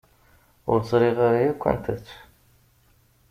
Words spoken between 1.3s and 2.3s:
yakk anta-tt.